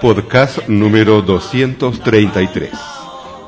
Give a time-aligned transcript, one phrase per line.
[0.00, 2.70] Podcast número 233.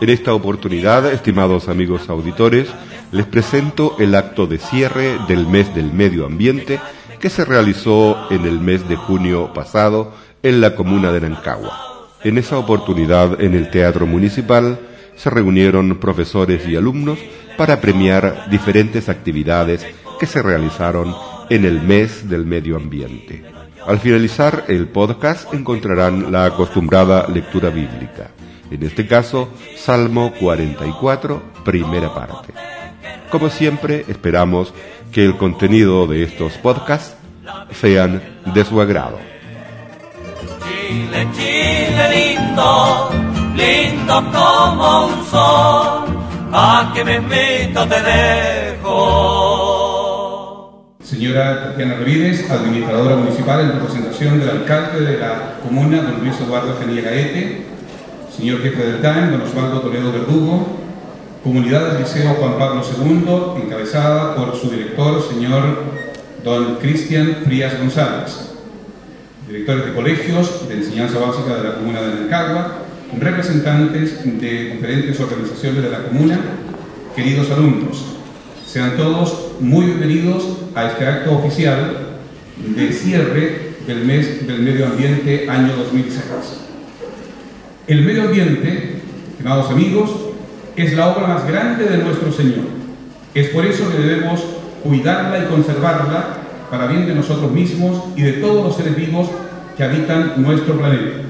[0.01, 2.69] En esta oportunidad, estimados amigos auditores,
[3.13, 6.81] les presento el acto de cierre del mes del medio ambiente
[7.21, 12.09] que se realizó en el mes de junio pasado en la comuna de Nancagua.
[12.25, 14.81] En esa oportunidad, en el Teatro Municipal,
[15.14, 17.20] se reunieron profesores y alumnos
[17.57, 19.87] para premiar diferentes actividades
[20.19, 21.14] que se realizaron
[21.48, 23.59] en el mes del medio ambiente.
[23.86, 28.31] Al finalizar el podcast encontrarán la acostumbrada lectura bíblica,
[28.70, 32.53] en este caso Salmo 44, primera parte.
[33.31, 34.75] Como siempre, esperamos
[35.12, 37.17] que el contenido de estos podcasts
[37.73, 39.19] sean de su agrado.
[40.62, 43.11] Chile, Chile lindo,
[43.55, 46.19] lindo como un sol,
[46.53, 49.39] a que me invito te dejo.
[51.11, 56.78] Señora Tatiana Revides, administradora municipal en representación del alcalde de la comuna, don Luis Eduardo
[56.78, 57.62] Genia Gaete,
[58.36, 60.69] señor jefe del TAN, don Osvaldo Toledo Verdugo,
[61.42, 65.83] comunidad del Liceo Juan Pablo II, encabezada por su director, señor
[66.44, 68.52] don Cristian Frías González,
[69.48, 72.84] directores de colegios de enseñanza básica de la comuna de Nancagua,
[73.19, 76.39] representantes de diferentes organizaciones de la comuna,
[77.17, 78.01] queridos alumnos,
[78.64, 80.45] sean todos muy bienvenidos
[80.75, 81.97] a este acto oficial
[82.57, 86.21] de cierre del mes del medio ambiente año 2006.
[87.87, 90.11] El medio ambiente, estimados amigos,
[90.77, 92.65] es la obra más grande de nuestro Señor.
[93.35, 94.41] Es por eso que debemos
[94.83, 96.39] cuidarla y conservarla
[96.71, 99.29] para bien de nosotros mismos y de todos los seres vivos
[99.77, 101.23] que habitan nuestro planeta.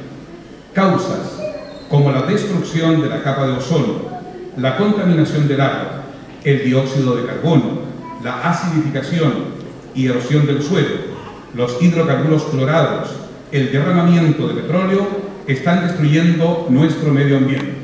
[0.73, 1.41] Causas
[1.89, 4.03] como la destrucción de la capa de ozono,
[4.57, 6.03] la contaminación del agua,
[6.45, 7.80] el dióxido de carbono,
[8.23, 9.61] la acidificación
[9.95, 11.11] y erosión del suelo,
[11.55, 13.11] los hidrocarburos clorados,
[13.51, 15.07] el derramamiento de petróleo
[15.47, 17.75] están destruyendo nuestro medio ambiente.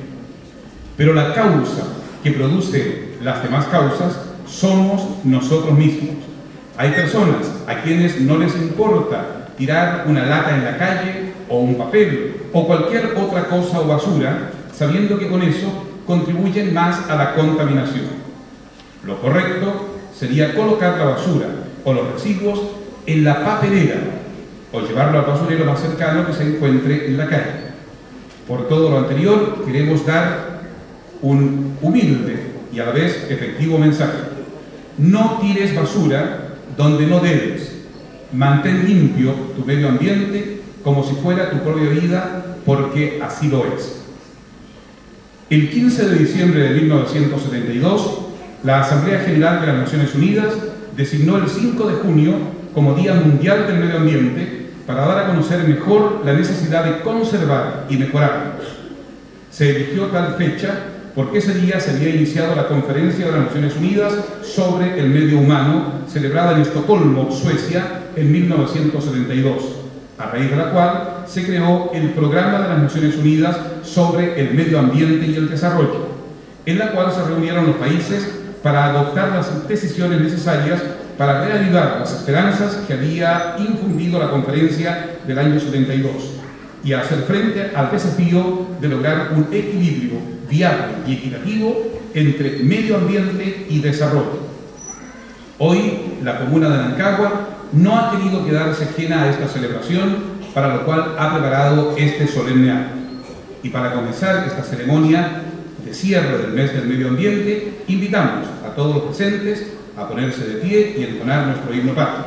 [0.96, 1.88] Pero la causa
[2.22, 6.16] que produce las demás causas somos nosotros mismos.
[6.76, 11.76] Hay personas a quienes no les importa tirar una lata en la calle o un
[11.76, 15.66] papel o cualquier otra cosa o basura, sabiendo que con eso
[16.06, 18.26] contribuyen más a la contaminación.
[19.04, 21.46] Lo correcto sería colocar la basura
[21.84, 22.60] o los residuos
[23.06, 23.96] en la papelera
[24.72, 27.66] o llevarlo al basurero más cercano que se encuentre en la calle.
[28.48, 30.60] Por todo lo anterior, queremos dar
[31.22, 32.38] un humilde
[32.72, 34.18] y a la vez efectivo mensaje.
[34.98, 37.72] No tires basura donde no debes.
[38.32, 44.02] Mantén limpio tu medio ambiente como si fuera tu propia vida, porque así lo es.
[45.48, 48.25] El 15 de diciembre de 1972,
[48.66, 50.52] la Asamblea General de las Naciones Unidas
[50.96, 52.32] designó el 5 de junio
[52.74, 57.86] como Día Mundial del Medio Ambiente para dar a conocer mejor la necesidad de conservar
[57.88, 58.54] y mejorarlo.
[59.52, 60.74] Se eligió tal fecha
[61.14, 65.38] porque ese día se había iniciado la Conferencia de las Naciones Unidas sobre el Medio
[65.38, 67.84] Humano, celebrada en Estocolmo, Suecia,
[68.16, 69.62] en 1972,
[70.18, 74.54] a raíz de la cual se creó el Programa de las Naciones Unidas sobre el
[74.54, 76.08] Medio Ambiente y el Desarrollo,
[76.66, 78.35] en la cual se reunieron los países
[78.66, 80.82] para adoptar las decisiones necesarias
[81.16, 86.12] para reavivar las esperanzas que había infundido la conferencia del año 72
[86.82, 90.18] y hacer frente al desafío de lograr un equilibrio
[90.50, 91.80] viable y equitativo
[92.12, 94.40] entre medio ambiente y desarrollo.
[95.58, 100.16] Hoy la comuna de Nancagua no ha querido quedarse ajena a esta celebración,
[100.52, 102.96] para lo cual ha preparado este solemne acto.
[103.62, 105.44] Y para comenzar esta ceremonia
[105.86, 109.66] de cierre del mes del medio ambiente, invitamos a todos los presentes
[109.96, 112.26] a ponerse de pie y entonar nuestro himno patrio.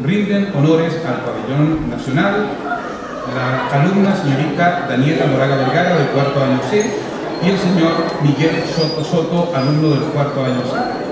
[0.00, 2.48] Rinden honores al pabellón nacional
[3.34, 6.90] la alumna señorita Daniela Moraga Vergara del cuarto año C
[7.42, 7.92] y el señor
[8.22, 11.07] Miguel Soto Soto, alumno del cuarto año C.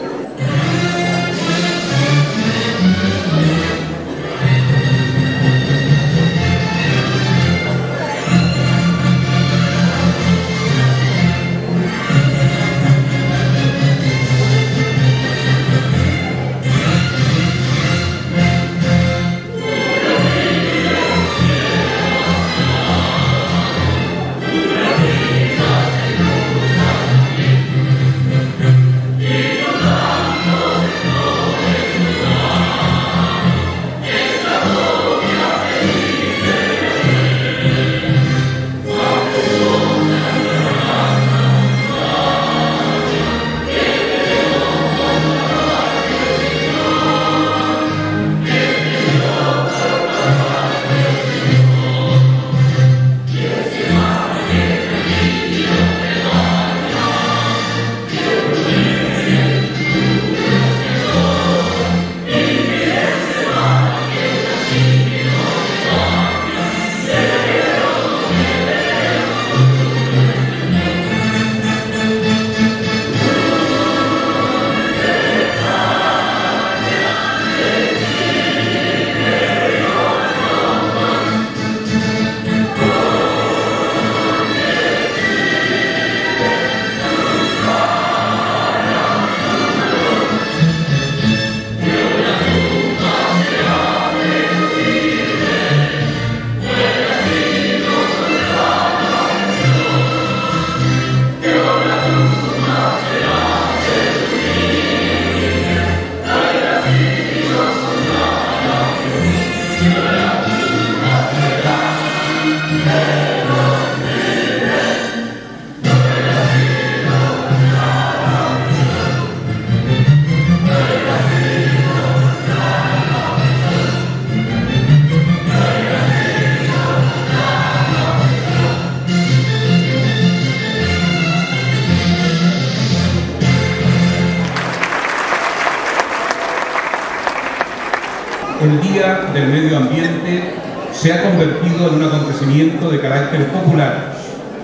[139.06, 140.54] Día del Medio Ambiente
[140.92, 144.16] se ha convertido en un acontecimiento de carácter popular,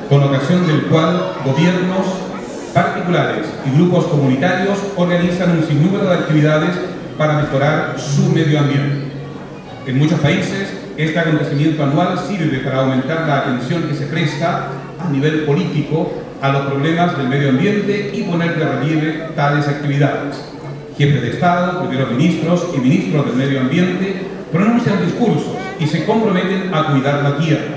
[0.08, 2.06] con ocasión del cual gobiernos
[2.74, 6.70] particulares y grupos comunitarios organizan un sinnúmero de actividades
[7.16, 9.12] para mejorar su medio ambiente.
[9.86, 15.08] En muchos países, este acontecimiento anual sirve para aumentar la atención que se presta a
[15.08, 20.52] nivel político a los problemas del medio ambiente y poner de relieve tales actividades.
[20.98, 24.21] Jefes de Estado, primeros ministros y ministros del medio ambiente
[24.52, 27.74] pronuncian discursos y se comprometen a cuidar la tierra.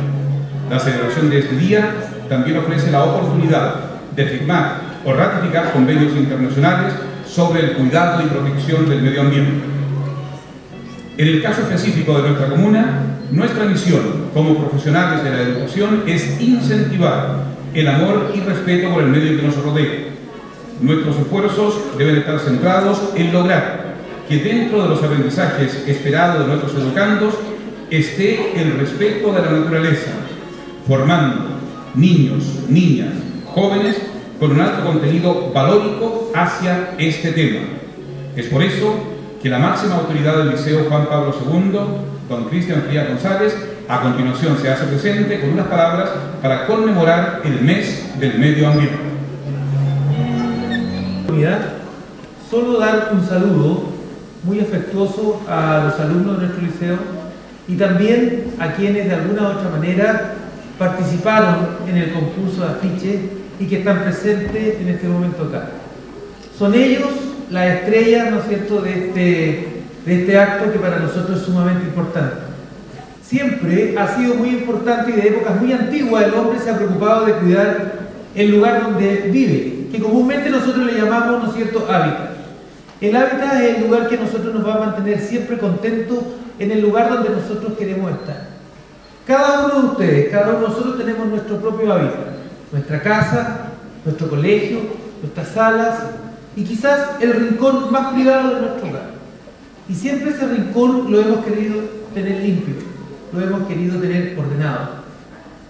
[0.70, 1.90] La celebración de este día
[2.28, 3.76] también ofrece la oportunidad
[4.16, 6.94] de firmar o ratificar convenios internacionales
[7.28, 9.52] sobre el cuidado y protección del medio ambiente.
[11.18, 13.00] En el caso específico de nuestra comuna,
[13.32, 19.10] nuestra misión como profesionales de la educación es incentivar el amor y respeto por el
[19.10, 19.92] medio que nos rodea.
[20.82, 23.85] Nuestros esfuerzos deben estar centrados en lograr
[24.28, 27.36] que dentro de los aprendizajes esperados de nuestros educandos
[27.90, 30.12] esté el respeto de la naturaleza,
[30.88, 31.60] formando
[31.94, 33.14] niños, niñas,
[33.46, 33.98] jóvenes
[34.40, 37.62] con un alto contenido valórico hacia este tema.
[38.36, 38.96] Es por eso
[39.42, 41.80] que la máxima autoridad del Liceo Juan Pablo II,
[42.28, 43.56] don Cristian Frías González,
[43.88, 46.10] a continuación se hace presente con unas palabras
[46.42, 49.16] para conmemorar el mes del medio ambiente.
[52.50, 53.95] Solo dar un saludo
[54.46, 56.98] muy afectuoso a los alumnos de nuestro liceo
[57.68, 60.34] y también a quienes de alguna u otra manera
[60.78, 63.20] participaron en el concurso de afiche
[63.60, 65.70] y que están presentes en este momento acá.
[66.58, 67.10] Son ellos
[67.50, 69.68] las estrellas, ¿no es cierto?, de este,
[70.06, 72.36] de este acto que para nosotros es sumamente importante.
[73.24, 77.26] Siempre ha sido muy importante y de épocas muy antiguas el hombre se ha preocupado
[77.26, 77.94] de cuidar
[78.36, 82.35] el lugar donde vive, que comúnmente nosotros le llamamos, ¿no es cierto?, hábitat.
[83.02, 86.20] El hábitat es el lugar que nosotros nos va a mantener siempre contentos
[86.60, 88.48] en el lugar donde nosotros queremos estar.
[89.28, 92.28] Cada uno de ustedes, cada uno de nosotros tenemos nuestro propio hábitat,
[92.72, 93.72] nuestra casa,
[94.06, 94.80] nuestro colegio,
[95.22, 95.96] nuestras salas
[96.56, 99.10] y quizás el rincón más privado de nuestro hogar.
[99.90, 101.82] Y siempre ese rincón lo hemos querido
[102.14, 102.76] tener limpio,
[103.34, 105.06] lo hemos querido tener ordenado.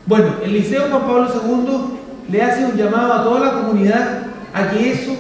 [0.06, 4.70] Bueno, el Liceo Juan Pablo II le hace un llamado a toda la comunidad a
[4.70, 5.14] que eso,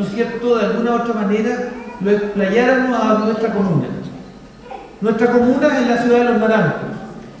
[0.00, 1.68] ¿no es cierto?, de alguna u otra manera
[2.00, 3.86] lo explayáramos a nuestra comuna.
[5.02, 6.90] Nuestra comuna es la ciudad de los Naranjos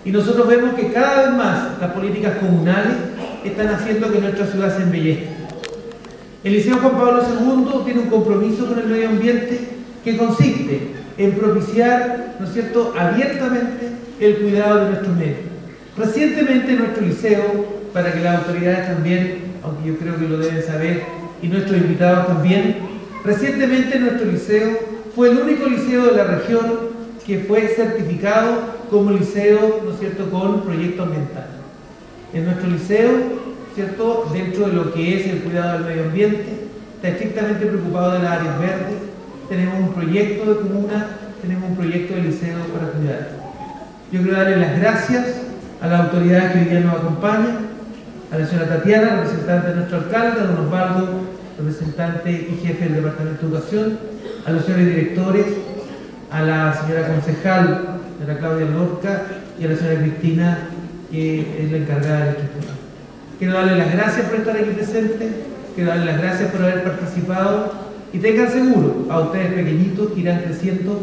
[0.04, 2.96] y nosotros vemos que cada vez más las políticas comunales
[3.44, 5.30] están haciendo que nuestra ciudad se embellezca.
[6.44, 9.58] El Liceo Juan Pablo II tiene un compromiso con el medio ambiente
[10.04, 13.88] que consiste en propiciar, ¿no es cierto?, abiertamente
[14.20, 15.50] el cuidado de nuestro medio.
[15.96, 21.19] Recientemente nuestro liceo, para que las autoridades también, aunque yo creo que lo deben saber,
[21.42, 22.76] y nuestros invitados también,
[23.24, 24.78] recientemente nuestro liceo
[25.14, 26.90] fue el único liceo de la región
[27.26, 31.46] que fue certificado como liceo, ¿no es cierto?, con proyecto ambiental.
[32.32, 33.10] En nuestro liceo,
[33.74, 38.18] ¿cierto?, dentro de lo que es el cuidado del medio ambiente, está estrictamente preocupado de
[38.20, 38.96] las áreas verdes,
[39.48, 43.28] tenemos un proyecto de comuna, tenemos un proyecto de liceo para cuidar.
[44.12, 45.26] Yo quiero darle las gracias
[45.80, 47.58] a la autoridad que hoy día nos acompaña,
[48.30, 51.08] a la señora Tatiana, representante de nuestro alcalde, a don Osvaldo,
[51.60, 53.98] representante y jefe del Departamento de Educación,
[54.46, 55.46] a los señores directores,
[56.30, 59.22] a la señora concejal a la Claudia Lorca
[59.58, 60.58] y a la señora Cristina,
[61.10, 62.72] que es la encargada de este tema.
[63.38, 65.32] Quiero darle las gracias por estar aquí presentes,
[65.74, 67.72] quiero darle las gracias por haber participado
[68.12, 71.00] y tengan seguro a ustedes pequeñitos que irán creciendo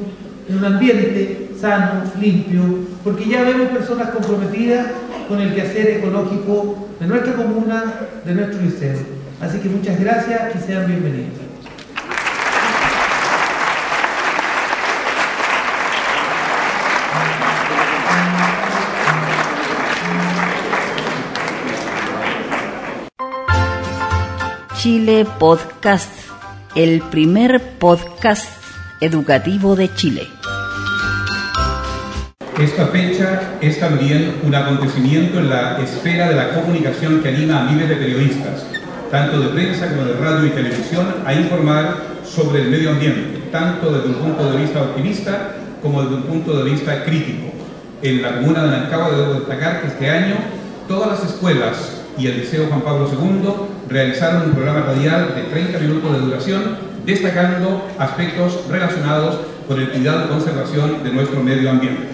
[0.47, 2.61] en un ambiente sano, limpio,
[3.03, 4.87] porque ya vemos personas comprometidas
[5.27, 7.83] con el quehacer ecológico de nuestra comuna,
[8.23, 9.16] de nuestro liceo.
[9.41, 11.47] Así que muchas gracias y sean bienvenidos.
[24.77, 26.11] Chile Podcast,
[26.75, 28.49] el primer podcast
[29.01, 30.27] educativo de Chile.
[32.59, 37.71] Esta fecha es también un acontecimiento en la esfera de la comunicación que anima a
[37.71, 38.65] miles de periodistas,
[39.11, 43.91] tanto de prensa como de radio y televisión, a informar sobre el medio ambiente, tanto
[43.91, 47.47] desde un punto de vista optimista como desde un punto de vista crítico.
[48.01, 50.35] En la comuna de Nancagua debo destacar que este año
[50.87, 53.49] todas las escuelas y el Liceo Juan Pablo II
[53.89, 56.61] realizaron un programa radial de 30 minutos de duración
[57.05, 62.07] destacando aspectos relacionados con el cuidado y conservación de nuestro medio ambiente.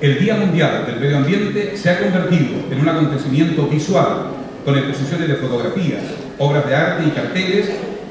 [0.00, 4.26] El Día Mundial del Medio Ambiente se ha convertido en un acontecimiento visual
[4.64, 6.02] con exposiciones de fotografías,
[6.38, 7.70] obras de arte y carteles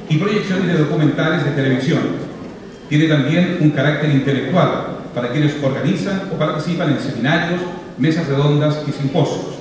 [0.09, 2.01] y proyecciones de documentales de televisión.
[2.89, 7.61] Tiene también un carácter intelectual, para quienes organizan o participan en seminarios,
[7.97, 9.59] mesas redondas y simposios.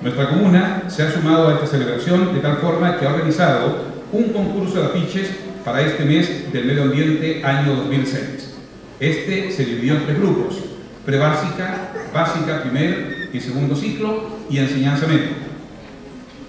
[0.00, 4.24] Nuestra comuna se ha sumado a esta celebración de tal forma que ha organizado un
[4.32, 5.30] concurso de afiches
[5.64, 8.54] para este mes del medio ambiente año 2006.
[8.98, 10.56] Este se dividió en tres grupos,
[11.06, 15.41] prebásica, básica, primer y segundo ciclo y enseñanza media.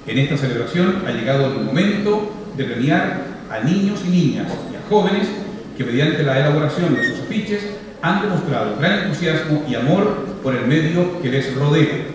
[0.05, 4.89] En esta celebración ha llegado el momento de premiar a niños y niñas y a
[4.89, 5.27] jóvenes
[5.77, 7.63] que mediante la elaboración de sus afiches
[8.01, 12.07] han demostrado gran entusiasmo y amor por el medio que les rodea.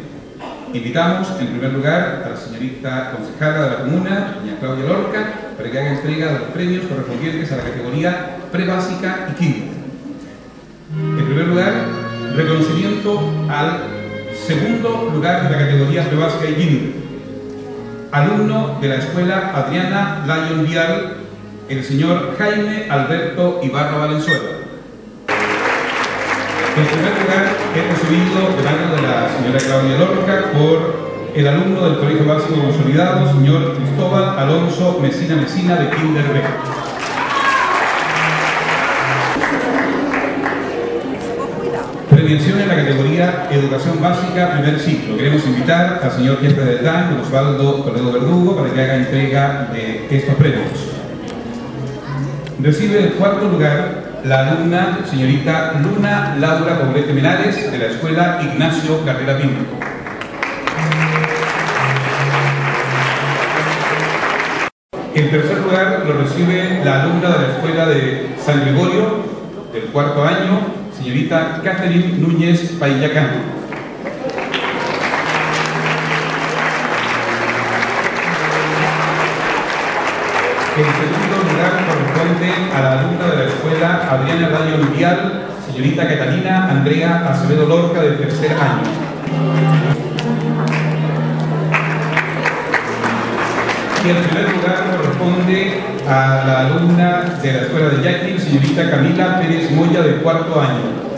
[0.75, 5.71] Invitamos en primer lugar a la señorita concejala de la comuna, doña Claudia Lorca, para
[5.71, 9.73] que haga entrega de los premios correspondientes a la categoría prebásica y quinta.
[11.19, 11.73] En primer lugar,
[12.37, 13.81] reconocimiento al
[14.47, 17.08] segundo lugar de la categoría prebásica y quinta.
[18.11, 21.17] Alumno de la escuela Adriana Lyon Vial,
[21.69, 24.49] el señor Jaime Alberto Ibarra Valenzuela.
[26.77, 31.83] En primer lugar, he recibido de mano de la señora Claudia Lorca por el alumno
[31.83, 36.78] del Colegio Básico Consolidado, señor Cristóbal Alonso Mesina Mesina de Kinder.
[42.29, 45.17] Premiación en la categoría Educación Básica Primer Ciclo.
[45.17, 50.07] Queremos invitar al señor jefe del DAN, Osvaldo Toledo Verdugo, para que haga entrega de
[50.11, 50.69] estos premios.
[52.63, 59.03] Recibe el cuarto lugar la alumna señorita Luna Laura Poblete Menares de la Escuela Ignacio
[59.07, 59.65] Carrera Pinto.
[65.15, 69.39] En tercer lugar lo recibe la alumna de la Escuela de San Gregorio
[69.73, 73.31] del cuarto año, señorita Catherine Núñez Paillacán.
[80.77, 86.69] En segundo lugar corresponde a la alumna de la escuela Adriana Radio Mundial, señorita Catalina
[86.69, 88.83] Andrea Acevedo Lorca del tercer año.
[94.05, 94.88] Y en primer lugar
[95.19, 100.61] corresponde a la alumna de la escuela de Yaquil, señorita Camila Pérez Moya del cuarto
[100.61, 101.09] año.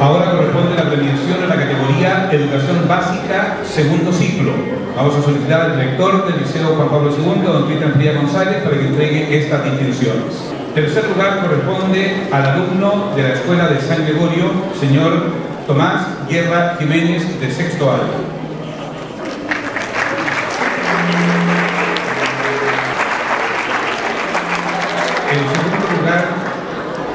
[0.00, 4.52] Ahora corresponde la premiación a la categoría Educación Básica Segundo Ciclo.
[4.96, 8.78] Vamos a solicitar al director del Liceo Juan Pablo II, don Cristian Fría González, para
[8.78, 10.52] que entregue estas distinciones.
[10.74, 14.50] Tercer lugar corresponde al alumno de la Escuela de San Gregorio,
[14.80, 15.32] señor
[15.66, 18.34] Tomás Guerra Jiménez, de sexto año.
[25.30, 26.24] En segundo lugar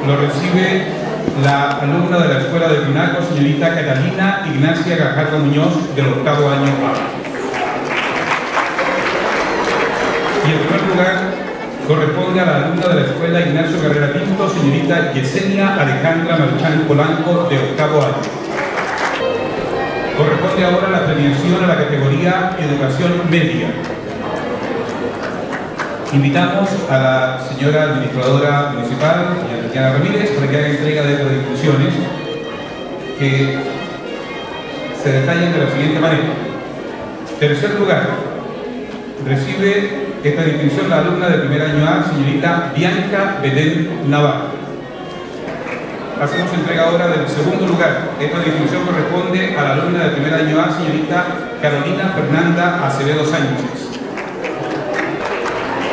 [0.06, 0.88] lo recibe
[1.44, 6.74] la alumna de la Escuela de Pinaco, señorita Catalina Ignacia Gajardo Muñoz, del octavo año.
[10.46, 11.16] Y en primer lugar,
[11.88, 17.48] corresponde a la alumna de la Escuela Ignacio Carrera Pinto, señorita Yesenia Alejandra Marchán Polanco,
[17.50, 18.49] de octavo año.
[20.20, 23.70] Corresponde ahora la premiación a la categoría Educación Media.
[26.12, 31.32] Invitamos a la señora administradora municipal, señora Tatiana Ramírez, para que haga entrega de estas
[31.32, 31.94] discusiones
[33.18, 33.60] que
[35.02, 36.34] se detallan de la siguiente manera.
[37.40, 38.10] Tercer lugar,
[39.26, 44.59] recibe esta distinción la alumna del primer año A, señorita Bianca Belén Navarro.
[46.20, 48.12] Hacemos entrega ahora del segundo lugar.
[48.20, 51.24] Esta distinción corresponde a la alumna del primer año A, señorita
[51.62, 53.96] Carolina Fernanda Acevedo Sánchez.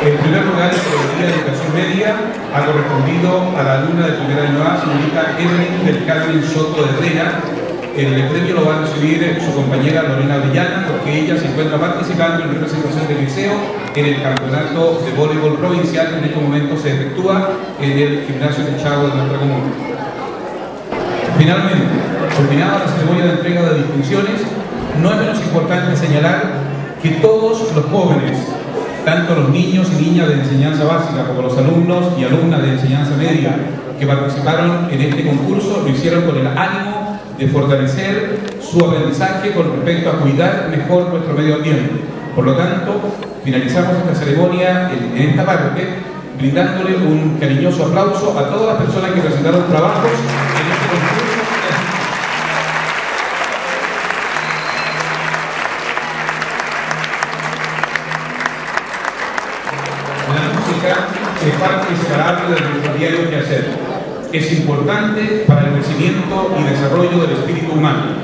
[0.03, 2.15] En primer lugar, la Secretaría de Educación Media
[2.53, 6.91] ha correspondido a la alumna del primer año A, señorita Evelyn del Carmen Soto de
[6.91, 7.39] Herrera.
[7.95, 12.43] El premio lo va a recibir su compañera Lorena Villana porque ella se encuentra participando
[12.43, 13.53] en representación del liceo
[13.95, 18.65] en el campeonato de voleibol provincial que en este momento se efectúa en el gimnasio
[18.65, 20.06] techado de nuestra comuna.
[21.37, 21.85] Finalmente,
[22.35, 24.41] terminada la ceremonia de entrega de distinciones,
[25.01, 26.41] no es menos importante señalar
[27.01, 28.37] que todos los jóvenes
[29.07, 33.15] tanto los niños y niñas de enseñanza básica como los alumnos y alumnas de enseñanza
[33.15, 33.55] media
[33.97, 39.71] que participaron en este concurso lo hicieron con el ánimo de fortalecer su aprendizaje con
[39.71, 41.89] respecto a cuidar mejor nuestro medio ambiente.
[42.35, 42.99] Por lo tanto,
[43.45, 45.87] finalizamos esta ceremonia en, esta parte
[46.37, 51.26] brindándole un cariñoso aplauso a todas las personas que presentaron trabajos en este concurso.
[62.55, 63.65] De nuestro diario que hacer.
[64.31, 68.19] Es importante para el crecimiento y desarrollo del espíritu humano.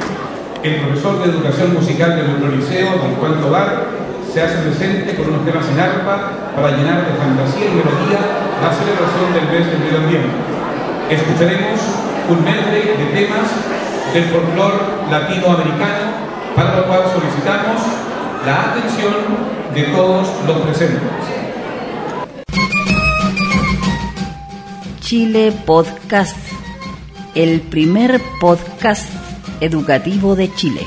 [0.64, 3.88] El profesor de educación musical de nuestro liceo, don Juan Tobar,
[4.32, 8.20] se hace presente con unos temas en arpa para llenar de fantasía y melodía
[8.64, 10.32] la celebración del mes del medio ambiente.
[11.12, 11.80] Escucharemos
[12.30, 13.48] un medley de temas
[14.14, 16.24] del folclore latinoamericano
[16.56, 17.82] para lo cual solicitamos
[18.46, 19.20] la atención
[19.74, 21.43] de todos los presentes.
[25.04, 26.38] Chile Podcast,
[27.36, 29.10] el primer podcast
[29.60, 30.82] educativo de Chile.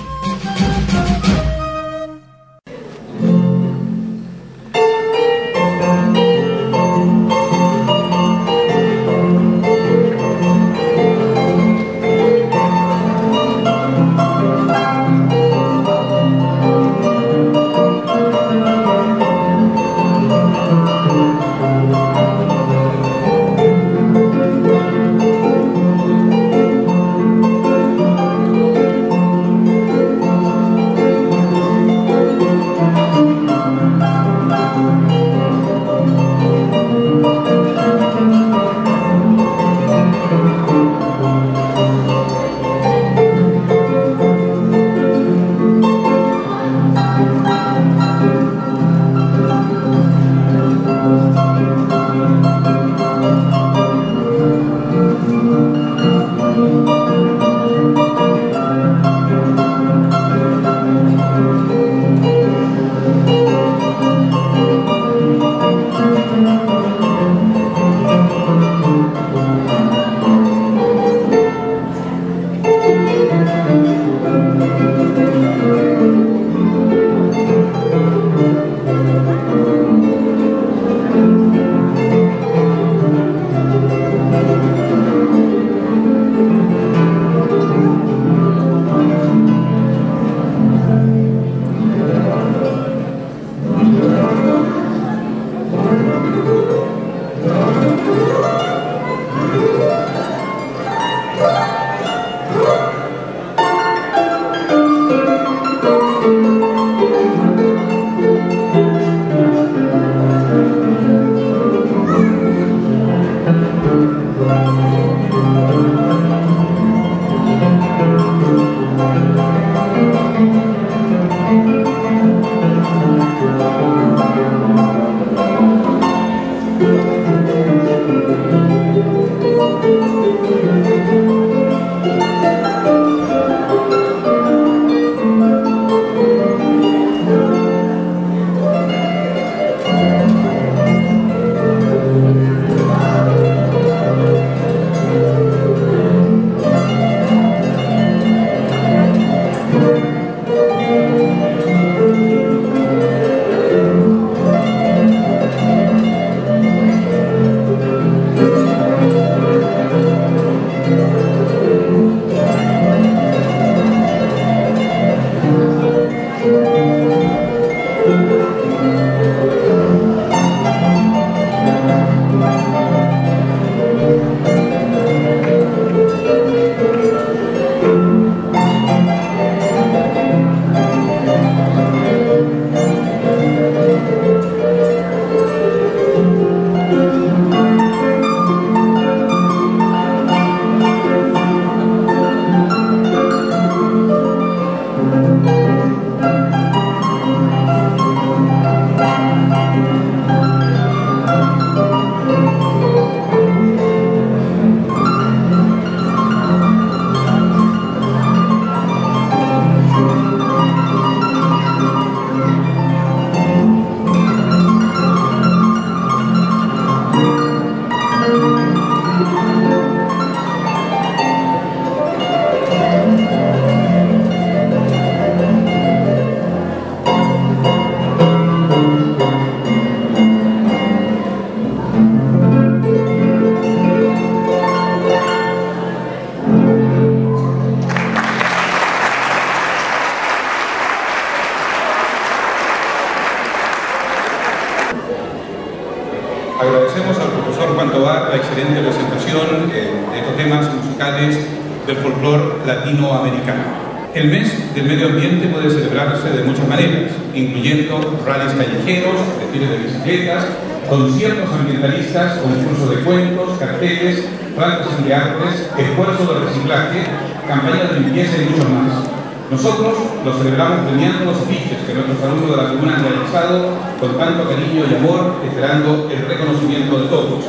[252.86, 253.86] Folclore latinoamericano.
[254.14, 259.78] El mes del medio ambiente puede celebrarse de muchas maneras, incluyendo rallies callejeros, desfiles de
[259.78, 260.44] bicicletas,
[260.88, 267.02] conciertos ambientalistas, concursos de cuentos, carteles, plantas de artes, esfuerzo de reciclaje,
[267.46, 269.04] campañas de limpieza y mucho más.
[269.50, 269.94] Nosotros
[270.24, 274.48] lo celebramos premiando los afiches que nuestros alumnos de la comuna han realizado con tanto
[274.48, 277.44] cariño y amor, esperando el reconocimiento de todos.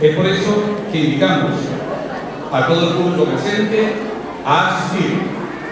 [0.00, 1.52] Es por eso que invitamos
[2.50, 4.13] a todo el público presente
[4.44, 5.22] a asistir,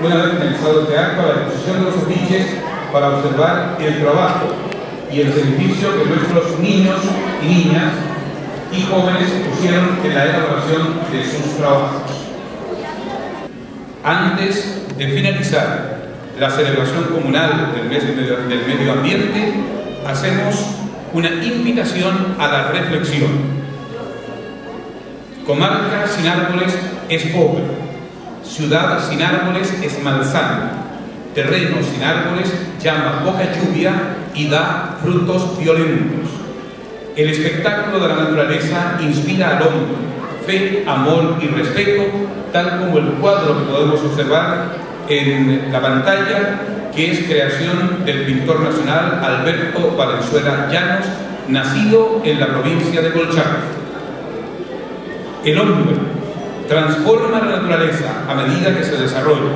[0.01, 2.47] una vez finalizado este acto, a la exposición de los afiches
[2.93, 4.47] para observar el trabajo
[5.13, 7.01] y el servicio que nuestros niños
[7.43, 7.93] y niñas
[8.73, 12.03] y jóvenes pusieron en la elaboración de sus trabajos.
[14.03, 15.99] Antes de finalizar
[16.39, 19.55] la celebración comunal del mes del medio ambiente,
[20.07, 20.67] hacemos
[21.13, 23.63] una invitación a la reflexión.
[25.47, 26.75] Comarca sin árboles
[27.09, 27.82] es pobre,
[28.45, 30.73] ciudad sin árboles es malsana,
[31.35, 32.53] terreno sin árboles
[32.83, 33.93] llama poca lluvia
[34.35, 36.31] y da frutos violentos.
[37.17, 40.13] El espectáculo de la naturaleza inspira al hombre
[40.47, 42.03] fe, amor y respeto,
[42.53, 44.77] tal como el cuadro que podemos observar
[45.09, 46.61] en la pantalla,
[46.95, 51.07] que es creación del pintor nacional Alberto Valenzuela Llanos,
[51.49, 53.83] nacido en la provincia de Colchán.
[55.45, 56.12] El hombre
[56.69, 59.53] transforma la naturaleza a medida que se desarrolla,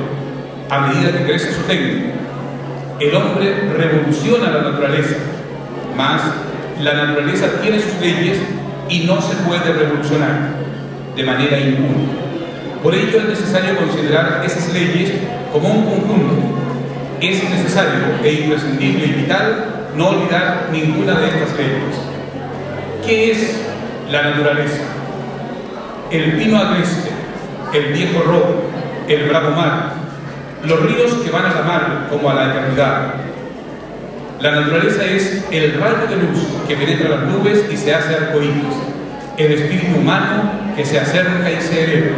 [0.69, 2.13] a medida que crece su técnica.
[2.99, 5.15] El hombre revoluciona la naturaleza,
[5.95, 6.21] mas
[6.81, 8.39] la naturaleza tiene sus leyes
[8.89, 10.57] y no se puede revolucionar
[11.15, 12.27] de manera impune.
[12.83, 15.11] Por ello es necesario considerar esas leyes
[15.51, 16.35] como un conjunto.
[17.19, 19.65] Es necesario e imprescindible y vital
[19.95, 21.95] no olvidar ninguna de estas leyes.
[23.05, 23.59] ¿Qué es
[24.11, 24.96] la naturaleza?
[26.09, 27.09] El pino agreste,
[27.73, 28.63] el viejo robo,
[29.09, 29.91] el bravo mar,
[30.63, 33.13] los ríos que van a la mar como a la eternidad.
[34.39, 38.77] La naturaleza es el rayo de luz que penetra las nubes y se hace arcoíris,
[39.35, 42.15] el espíritu humano que se acerca y se eleva.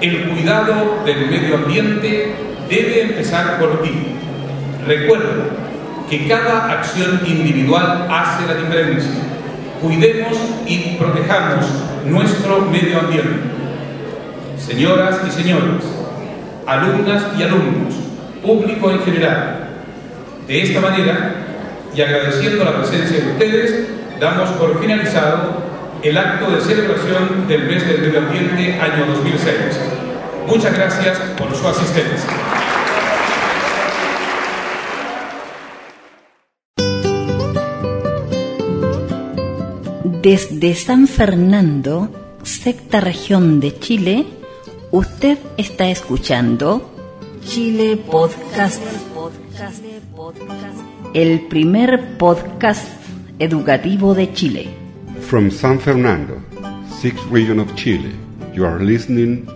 [0.00, 2.34] El cuidado del medio ambiente
[2.68, 4.16] debe empezar por ti.
[4.84, 5.44] Recuerda
[6.08, 9.29] que cada acción individual hace la diferencia.
[9.80, 11.66] Cuidemos y protejamos
[12.04, 13.40] nuestro medio ambiente.
[14.58, 15.84] Señoras y señores,
[16.66, 17.94] alumnas y alumnos,
[18.42, 19.68] público en general,
[20.46, 21.34] de esta manera,
[21.94, 23.88] y agradeciendo la presencia de ustedes,
[24.20, 25.62] damos por finalizado
[26.02, 29.80] el acto de celebración del mes del medio ambiente año 2006.
[30.46, 32.28] Muchas gracias por su asistencia.
[40.22, 42.10] Desde San Fernando,
[42.42, 44.26] sexta región de Chile,
[44.90, 46.90] usted está escuchando
[47.46, 48.82] Chile Podcast,
[51.14, 52.86] el primer podcast
[53.38, 54.68] educativo de Chile.
[55.22, 56.36] From San Fernando,
[57.00, 58.12] sixth region of Chile,
[58.52, 59.46] you are listening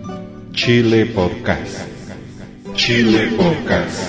[0.53, 1.85] Chile Podcast.
[2.73, 4.01] Chile Podcast.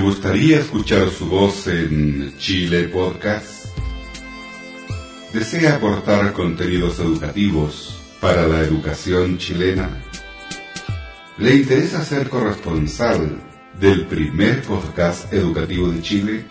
[0.10, 3.68] Gustaría escuchar su voz en Chile Podcast?
[5.32, 10.04] ¿Desea aportar contenidos educativos para la educación chilena?
[11.38, 13.40] ¿Le interesa ser corresponsal
[13.80, 16.46] del primer podcast educativo de Chile?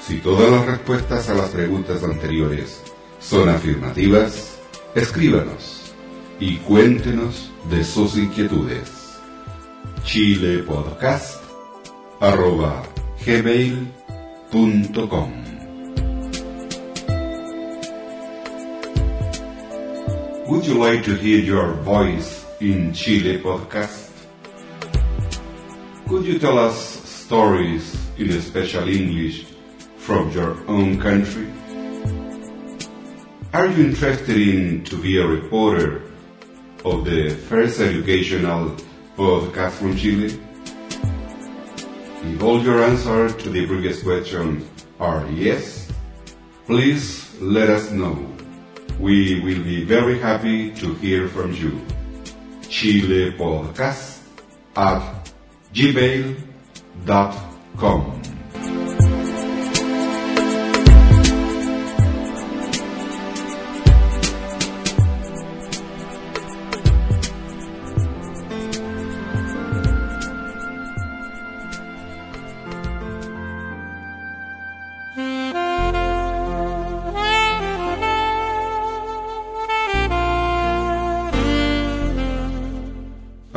[0.00, 2.82] Si todas las respuestas a las preguntas anteriores
[3.20, 4.58] son afirmativas,
[4.96, 5.94] escríbanos
[6.40, 9.20] y cuéntenos de sus inquietudes.
[10.02, 11.43] Chile Podcast
[12.20, 12.86] arroba
[13.18, 13.90] gmail.com
[20.46, 24.10] Would you like to hear your voice in Chile podcast?
[26.06, 29.46] Could you tell us stories in a special English
[29.96, 31.48] from your own country?
[33.54, 36.02] Are you interested in to be a reporter
[36.84, 38.76] of the first educational
[39.16, 40.38] podcast from Chile?
[42.26, 44.66] If all your answers to the previous question
[44.98, 45.92] are yes,
[46.66, 48.16] please let us know.
[48.98, 51.80] We will be very happy to hear from you.
[52.68, 54.20] Chile Podcast
[54.74, 55.30] at
[55.74, 56.34] gmail.com.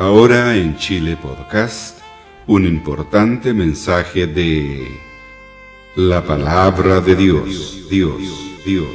[0.08, 1.98] Ahora en Chile Podcast,
[2.46, 4.88] un importante mensaje de
[5.96, 8.16] la palabra de Dios, Dios,
[8.64, 8.86] Dios.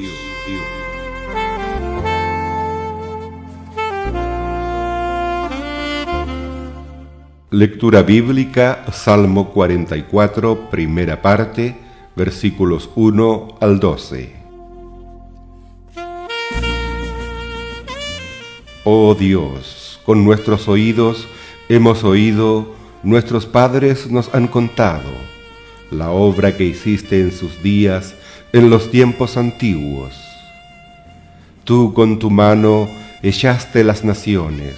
[7.51, 11.77] Lectura bíblica, Salmo 44, primera parte,
[12.15, 14.35] versículos 1 al 12.
[18.85, 21.27] Oh Dios, con nuestros oídos
[21.69, 25.09] hemos oído, nuestros padres nos han contado,
[25.91, 28.15] la obra que hiciste en sus días,
[28.51, 30.13] en los tiempos antiguos.
[31.63, 32.89] Tú con tu mano
[33.21, 34.75] echaste las naciones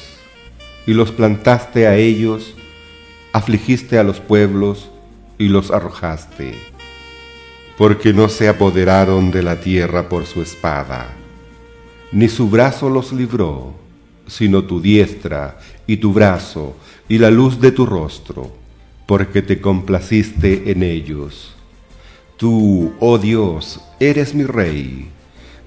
[0.86, 2.54] y los plantaste a ellos,
[3.34, 4.90] afligiste a los pueblos
[5.38, 6.54] y los arrojaste,
[7.78, 11.10] porque no se apoderaron de la tierra por su espada,
[12.12, 13.85] ni su brazo los libró,
[14.28, 16.76] sino tu diestra y tu brazo
[17.08, 18.52] y la luz de tu rostro,
[19.06, 21.56] porque te complaciste en ellos.
[22.38, 25.10] Tú, oh Dios, eres mi rey,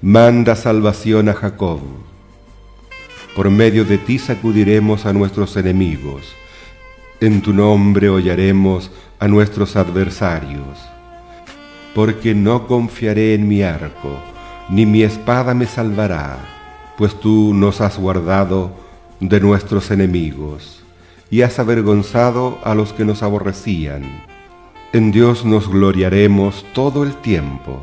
[0.01, 1.79] manda salvación a Jacob.
[3.35, 6.23] Por medio de ti sacudiremos a nuestros enemigos,
[7.21, 10.77] en tu nombre hollaremos a nuestros adversarios.
[11.95, 14.19] Porque no confiaré en mi arco,
[14.69, 16.58] ni mi espada me salvará,
[16.99, 18.71] pues tú nos has guardado
[19.21, 20.83] de nuestros enemigos
[21.31, 24.03] y has avergonzado a los que nos aborrecían.
[24.91, 27.79] En Dios nos gloriaremos todo el tiempo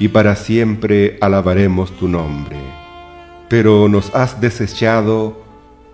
[0.00, 2.56] y para siempre alabaremos tu nombre.
[3.48, 5.40] Pero nos has desechado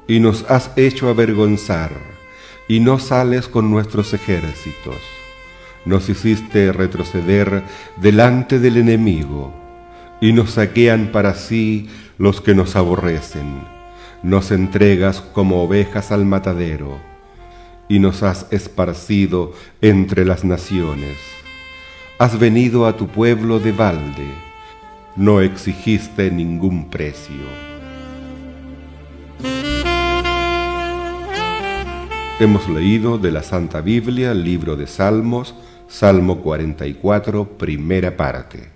[0.08, 1.90] y nos has hecho avergonzar
[2.68, 4.96] y no sales con nuestros ejércitos.
[5.84, 7.64] Nos hiciste retroceder
[8.00, 9.65] delante del enemigo
[10.26, 13.60] y nos saquean para sí los que nos aborrecen.
[14.24, 16.98] Nos entregas como ovejas al matadero
[17.88, 21.16] y nos has esparcido entre las naciones.
[22.18, 24.26] Has venido a tu pueblo de balde,
[25.14, 27.46] no exigiste ningún precio.
[32.40, 35.54] Hemos leído de la Santa Biblia, libro de Salmos,
[35.86, 38.75] Salmo 44, primera parte.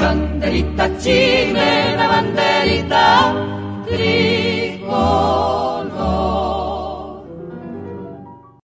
[0.00, 3.36] banderita chilena, banderita
[3.84, 5.30] tricolor.